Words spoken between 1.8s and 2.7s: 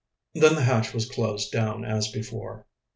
as before.